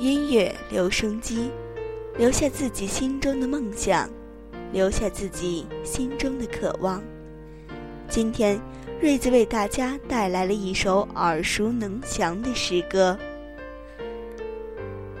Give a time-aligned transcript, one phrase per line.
[0.00, 1.50] 音乐留声机，
[2.16, 4.08] 留下自己心中的梦想，
[4.72, 7.02] 留下自己心中的渴望。
[8.08, 8.58] 今天，
[8.98, 13.14] 瑞子为大家带来了一首耳熟能详的诗歌：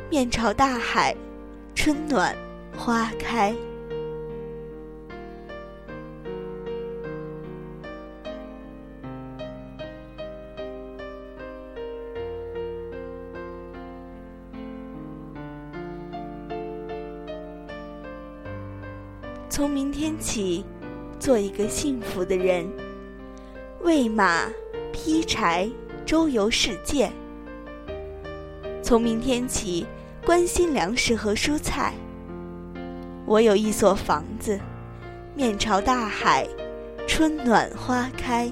[0.08, 1.14] 面朝大海，
[1.74, 2.34] 春暖
[2.74, 3.54] 花开。
[20.00, 20.64] 天起，
[21.18, 22.66] 做一个幸福的人，
[23.82, 24.46] 喂马、
[24.90, 25.68] 劈柴、
[26.06, 27.12] 周游世界。
[28.82, 29.86] 从明天起，
[30.24, 31.92] 关心粮食和蔬菜。
[33.26, 34.58] 我有一所房子，
[35.34, 36.48] 面朝大海，
[37.06, 38.50] 春暖花开。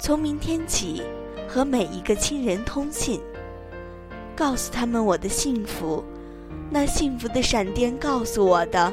[0.00, 1.04] 从明天起，
[1.46, 3.20] 和每一个亲人通信，
[4.34, 6.02] 告诉他们我的幸福。
[6.72, 8.92] 那幸福的闪电告诉我的，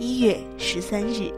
[0.00, 1.32] 一月十三日，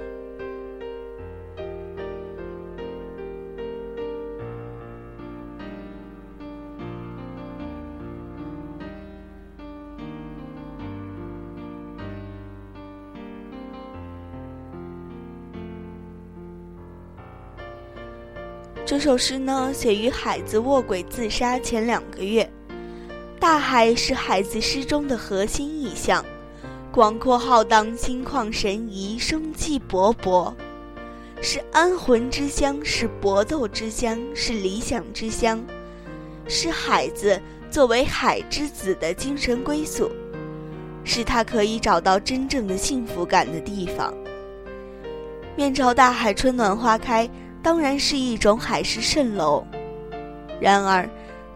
[18.84, 22.47] 这首诗呢，写于海子卧轨自杀前两个月。
[23.38, 26.22] 大海是海子诗中的核心意象。
[26.92, 30.52] 广阔浩荡，心旷神怡，生气勃勃，
[31.40, 35.64] 是安魂之乡，是搏斗之乡，是理想之乡，
[36.48, 37.40] 是海子
[37.70, 40.10] 作为海之子的精神归宿，
[41.04, 44.12] 是他可以找到真正的幸福感的地方。
[45.54, 47.30] 面朝大海，春暖花开，
[47.62, 49.64] 当然是一种海市蜃楼。
[50.60, 51.08] 然而，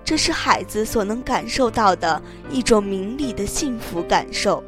[0.04, 4.62] 这是海子所能感受到的一种名利的幸福感受。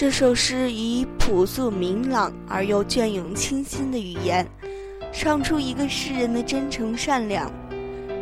[0.00, 4.48] 这首诗以朴素明朗而又隽永清新的语言，
[5.12, 7.52] 唱出一个诗人的真诚善良，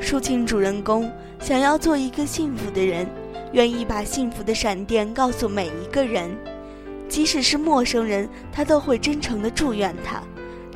[0.02, 3.08] 抒情主人公想要做一个幸福的人，
[3.52, 6.36] 愿意把幸福的闪电告诉每一个人，
[7.08, 10.20] 即使是陌生人，他都会真诚地祝愿他，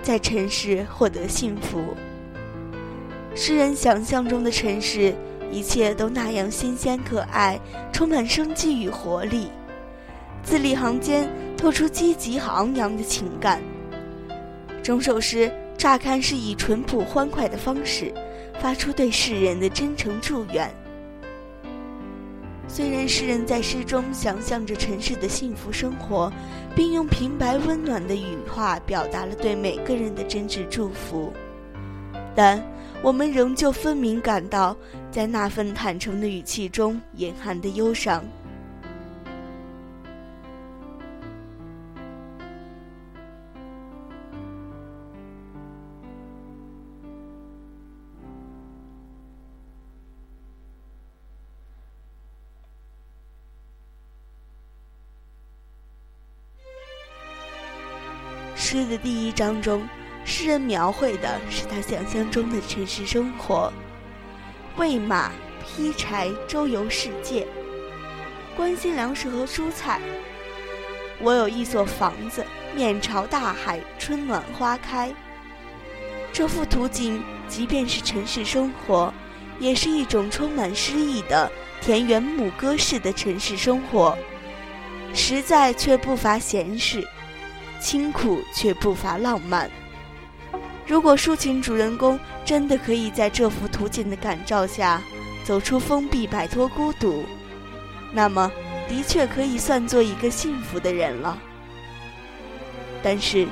[0.05, 1.97] 在尘世获得幸福。
[3.35, 5.13] 诗人想象中的尘世，
[5.51, 7.59] 一切都那样新鲜可爱，
[7.93, 9.49] 充满生机与活力。
[10.43, 13.61] 字里行间透出积极昂扬的情感。
[14.83, 18.13] 整首诗乍看是以淳朴欢快的方式，
[18.61, 20.69] 发出对世人的真诚祝愿。
[22.69, 26.33] 虽然诗人在诗中想象着尘世的幸福生活，
[26.75, 31.33] 并用平白温暖的语话表达了对每个人的真挚祝福，
[32.35, 32.63] 但
[33.03, 34.75] 我们仍旧分明感到，
[35.11, 38.25] 在那份坦诚的语气中隐含的忧伤。
[58.73, 59.87] 诗的第一章中，
[60.25, 63.71] 诗人描绘的是他想象中的城市生活：
[64.79, 65.31] 喂马、
[65.63, 67.47] 劈柴、周游世界，
[68.57, 70.01] 关心粮食和蔬菜。
[71.21, 72.43] 我有一所房子，
[72.75, 75.13] 面朝大海，春暖花开。
[76.33, 79.13] 这幅图景，即便是城市生活，
[79.59, 81.53] 也是一种充满诗意的
[81.83, 84.17] 田园牧歌式的城市生活，
[85.13, 87.07] 实在却不乏闲适。
[87.83, 89.69] 清苦却不乏浪漫。
[90.87, 95.01] 如果抒情主人公真的可以在这幅图景的感召下
[95.45, 97.25] 走出封闭，摆脱孤独，
[98.13, 98.51] 那么
[98.89, 101.39] 的确可以算作一个幸福的人了。
[103.03, 103.47] 但是，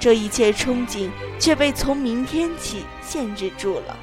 [0.00, 3.96] 这一切憧憬却被从明天起限制住了。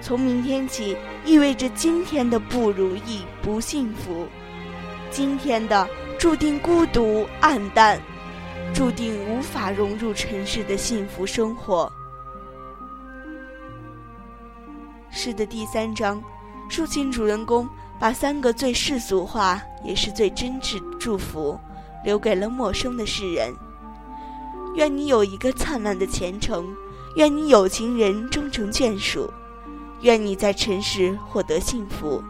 [0.00, 4.26] 从明天起，意味着今天的不如意、不幸福，
[5.10, 5.88] 今天的
[6.18, 8.00] 注定孤独、暗淡。
[8.74, 11.90] 注定无法融入尘世的幸福生活。
[15.10, 16.22] 诗的第三章，
[16.70, 17.68] 抒情主人公
[17.98, 21.58] 把三个最世俗化也是最真挚祝福
[22.04, 23.52] 留给了陌生的世人：
[24.76, 26.68] 愿你有一个灿烂的前程，
[27.16, 29.32] 愿你有情人终成眷属，
[30.02, 32.22] 愿你在尘世获得幸福。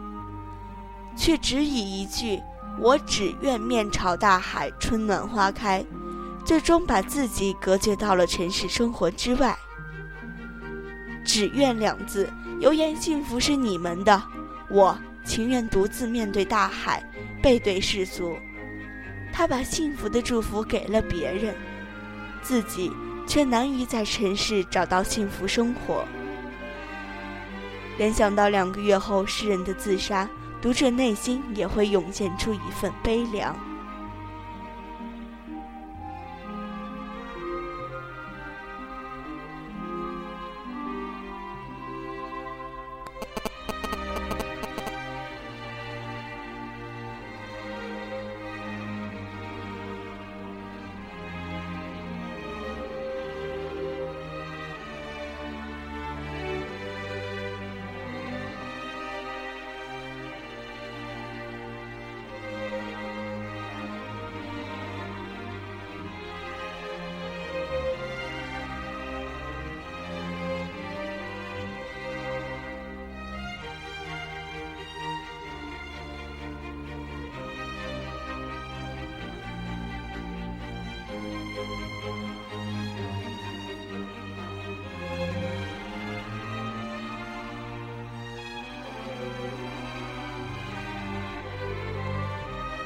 [1.15, 2.41] 却只以一句
[2.79, 5.85] “我只愿面朝大海，春暖花开”。
[6.49, 9.55] 最终把自己隔绝到了尘世生活之外。
[11.23, 12.27] 只愿两字，
[12.59, 14.19] 有言幸福是你们的，
[14.67, 17.07] 我情愿独自面对大海，
[17.39, 18.35] 背对世俗。
[19.31, 21.53] 他把幸福的祝福给了别人，
[22.41, 22.91] 自己
[23.27, 26.03] 却难于在尘世找到幸福生活。
[27.99, 30.27] 联想到两个月后诗人的自杀，
[30.59, 33.55] 读者内心也会涌现出一份悲凉。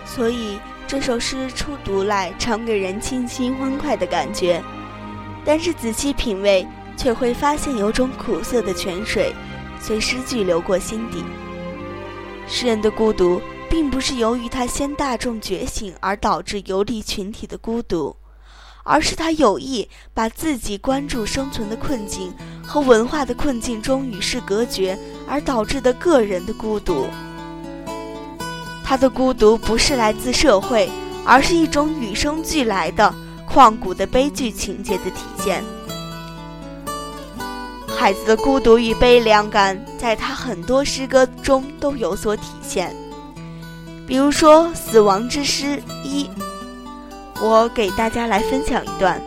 [0.06, 4.62] 所以这首诗初读来常给人清新欢快的感觉，
[5.44, 9.34] 但是仔细品味，却会发现有种苦涩的泉水
[9.82, 11.24] 随诗句流过心底。
[12.48, 18.16] 诗人的孤独，并不是由于他先大众觉醒而导致游离群体的孤独，
[18.84, 22.34] 而是他有意把自己关注生存的困境
[22.66, 24.98] 和文化的困境中与世隔绝
[25.28, 27.08] 而导致的个人的孤独。
[28.84, 30.90] 他的孤独不是来自社会，
[31.26, 33.14] 而是一种与生俱来的
[33.50, 35.64] 旷古的悲剧情节的体现。
[37.88, 42.94] 孩子的孤独与悲凉感，在他很多诗歌中都有所体现。
[44.06, 46.26] 比如说《死亡之诗一》，
[47.46, 49.22] 我给大家来分享一段。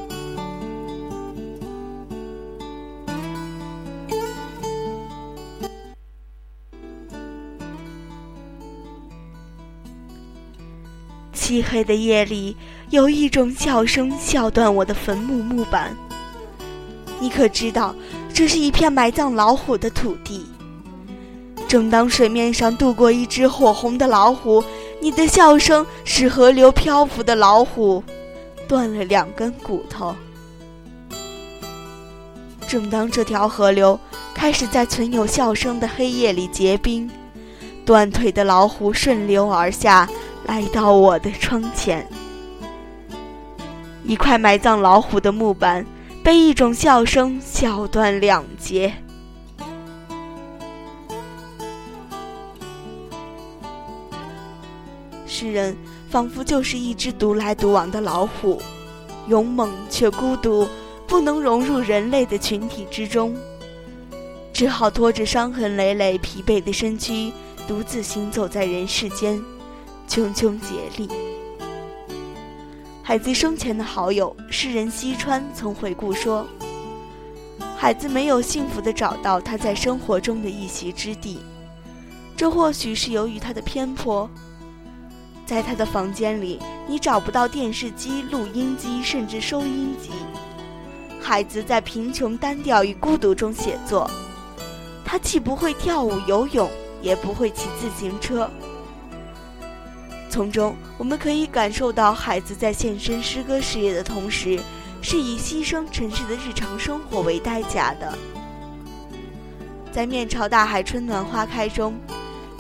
[11.35, 12.57] 漆黑的夜里，
[12.88, 15.95] 有一种笑声笑断我的坟墓木板。
[17.21, 17.95] 你可知道，
[18.33, 20.47] 这是一片埋葬老虎的土地。
[21.69, 24.64] 正当水面上渡过一只火红的老虎，
[25.00, 28.02] 你的笑声使河流漂浮的老虎
[28.68, 30.14] 断了两根骨头。
[32.68, 33.99] 正当这条河流
[34.35, 37.11] 开始在存有笑声的黑夜里结冰，
[37.85, 40.08] 断腿的老虎顺流而下。
[40.46, 42.08] 来到我的窗前，
[44.04, 45.85] 一块埋葬老虎的木板
[46.23, 48.94] 被一种笑声笑断两截。
[55.26, 55.76] 诗人
[56.09, 58.61] 仿佛就是一只独来独往的老虎，
[59.29, 60.69] 勇猛却孤独，
[61.07, 63.37] 不能融入人类的群体之中，
[64.53, 67.33] 只好拖着伤痕累累、疲惫的身躯，
[67.67, 69.43] 独自行走在人世间。
[70.09, 71.09] 茕茕孑立。
[73.03, 76.47] 海子生前的好友诗人西川曾回顾说
[77.77, 81.41] ：“海子没有幸福地找到他在生活中的一席之地，
[82.37, 84.31] 这或许是由于他的偏颇。
[85.47, 90.11] 在他的房间里，你找不到电视机、录音机，甚至收音机。
[91.23, 94.11] 孩子在贫穷、单调与孤独中写作，
[95.05, 96.69] 他既不会跳舞、游泳，
[97.00, 98.50] 也不会骑自行车。”
[100.29, 104.61] 从中，我们可以感受到孩子在献身诗歌事业的同时，
[105.00, 108.19] 是以牺牲城市的日常生活为代价的。
[109.93, 111.95] 在面朝大海，春暖花开中，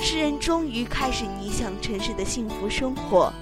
[0.08, 3.32] 诗人终于开始理想城市的幸福生活。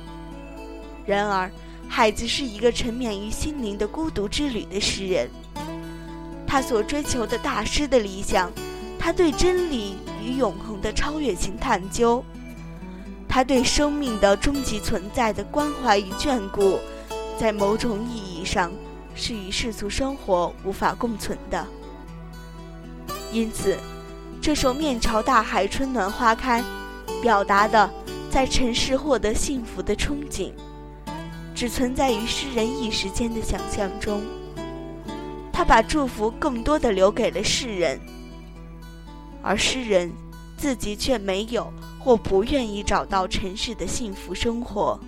[1.04, 1.50] 然而，
[1.86, 5.28] 海子是一个沉湎于心灵的孤独之旅的诗人。
[6.46, 8.50] 他所追求的大师的理想，
[8.98, 12.24] 他对真理与永恒的超越性探究，
[13.28, 16.78] 他对生命的终极存在的关怀与眷顾，
[17.38, 18.72] 在某种意义上。
[19.14, 21.64] 是与世俗生活无法共存的，
[23.30, 23.78] 因此，
[24.44, 26.62] 这首《面朝大海，春暖花开》
[27.22, 27.90] 表达的
[28.30, 30.52] 在尘世获得幸福的憧憬，
[31.54, 34.20] 只存在于诗人一时间的想象中。
[35.50, 37.98] 他把祝福更多的留给了世人，
[39.42, 40.12] 而诗人
[40.58, 45.00] 自己却没有或不愿意找到尘世的幸福生活。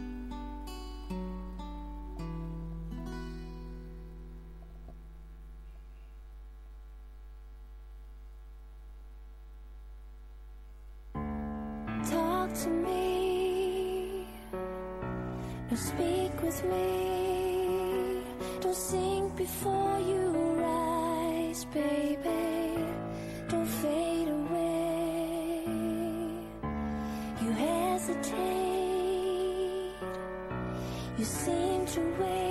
[31.18, 32.45] You seem to wait.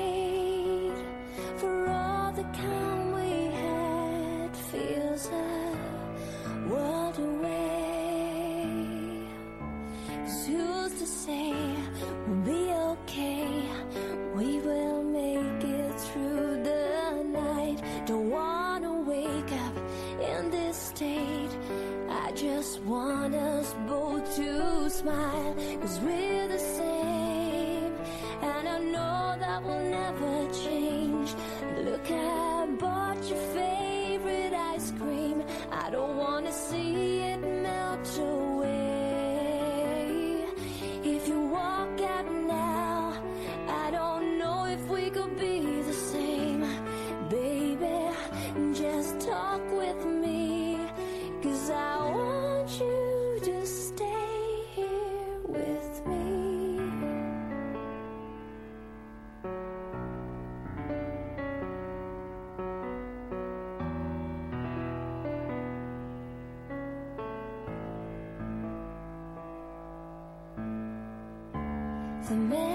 [72.35, 72.74] the man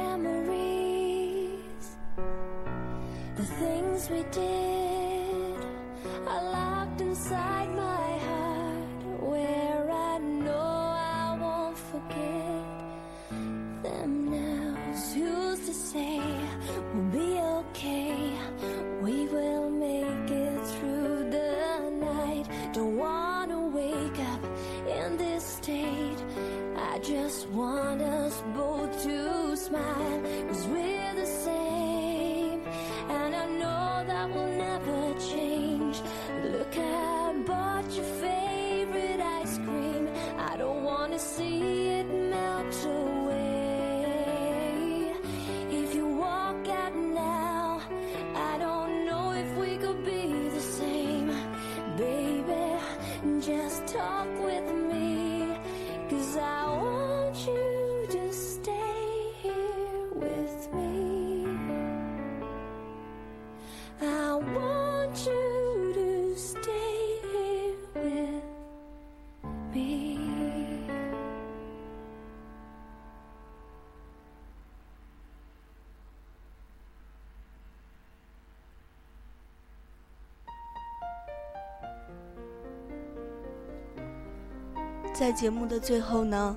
[85.21, 86.57] 在节目的最后呢，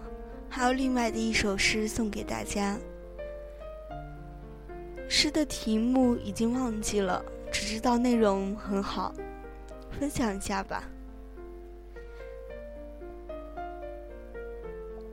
[0.49, 2.79] 还有另外的一首诗送给大家。
[5.09, 9.13] 诗的题目已经忘记了，只知道内容很好，
[9.91, 10.85] 分享一下吧。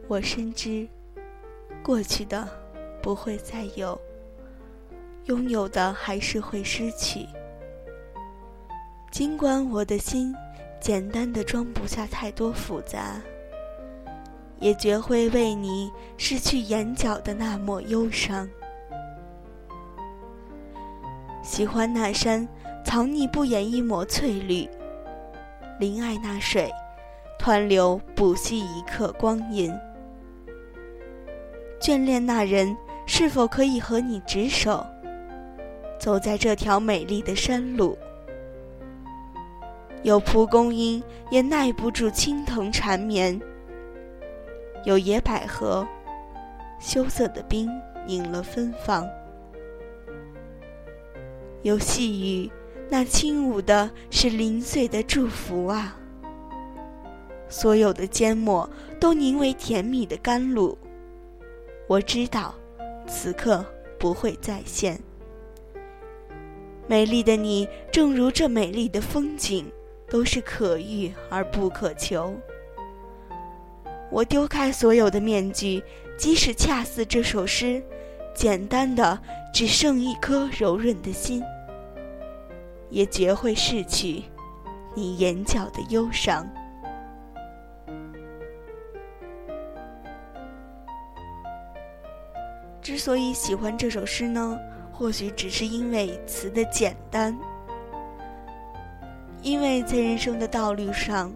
[0.07, 0.87] 我深知，
[1.83, 2.49] 过去的
[3.03, 4.01] 不会再有，
[5.25, 7.27] 拥有的还是会失去。
[9.11, 10.33] 尽管我的心
[10.81, 13.21] 简单的装不下太多复杂。
[14.61, 18.49] 也绝会为你失去眼角的那抹忧伤。
[21.43, 22.47] 喜欢那山，
[22.85, 24.69] 藏匿不掩一抹翠绿；
[25.79, 26.71] 临爱那水，
[27.41, 29.73] 湍流不息一刻光阴。
[31.81, 32.77] 眷恋那人，
[33.07, 34.85] 是否可以和你执手？
[35.99, 37.97] 走在这条美丽的山路。
[40.03, 43.41] 有蒲公英也耐不住青藤缠绵，
[44.85, 45.87] 有野百合，
[46.81, 47.71] 羞涩的冰
[48.07, 49.09] 凝了芬芳。
[51.63, 52.51] 有细雨，
[52.89, 55.97] 那轻舞的是零碎的祝福啊。
[57.49, 58.69] 所有的缄默
[58.99, 60.79] 都凝为甜蜜的甘露。
[61.87, 62.55] 我知道，
[63.07, 63.65] 此刻
[63.99, 64.99] 不会再现。
[66.87, 69.71] 美丽的你，正如这美丽的风景。
[70.11, 72.35] 都是可遇而不可求。
[74.11, 75.83] 我丢开所有的面具，
[76.19, 77.83] 即使恰似这首诗，
[78.35, 79.19] 简单的
[79.55, 81.43] 只剩一颗柔润的心，
[82.89, 84.25] 也绝会逝去
[84.95, 86.45] 你眼角的忧伤。
[92.83, 94.59] 之所以喜欢这首诗呢，
[94.91, 97.39] 或许只是因为词的简单。
[99.43, 101.33] 因为在人生的道路上，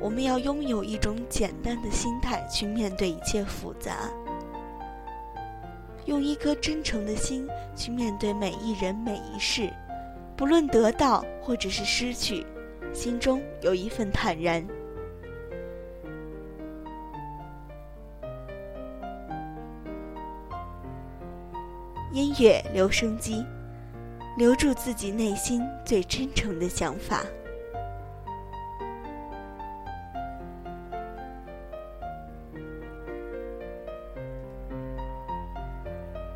[0.00, 4.10] 我们要拥有一种简单的心态去面对一切复杂，
[6.06, 9.70] 用一颗真诚的心去面对每一人每一事，
[10.36, 12.46] 不论得到或者是失去，
[12.94, 14.66] 心中有一份坦然。
[22.12, 23.44] 音乐留声机。
[24.38, 27.24] 留住自己内心最真诚的想法。